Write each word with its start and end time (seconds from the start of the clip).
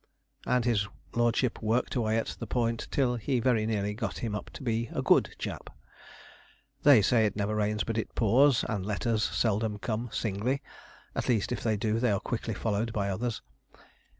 And 0.47 0.65
his 0.65 0.87
lordship 1.13 1.61
worked 1.61 1.93
away 1.93 2.17
at 2.17 2.35
the 2.39 2.47
point 2.47 2.87
till 2.89 3.17
he 3.17 3.39
very 3.39 3.67
nearly 3.67 3.93
got 3.93 4.17
him 4.17 4.33
up 4.33 4.49
to 4.53 4.63
be 4.63 4.89
a 4.91 5.03
good 5.03 5.35
chap. 5.37 5.69
They 6.81 7.03
say 7.03 7.27
it 7.27 7.35
never 7.35 7.53
rains 7.55 7.83
but 7.83 7.99
it 7.99 8.15
pours, 8.15 8.63
and 8.67 8.83
letters 8.83 9.21
seldom 9.23 9.77
come 9.77 10.09
singly; 10.11 10.63
at 11.15 11.29
least, 11.29 11.51
if 11.51 11.61
they 11.61 11.77
do 11.77 11.99
they 11.99 12.09
are 12.09 12.19
quickly 12.19 12.55
followed 12.55 12.91
by 12.93 13.09
others. 13.11 13.43